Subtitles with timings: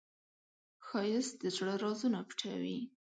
[0.85, 2.79] ښایست د زړه رازونه پټوي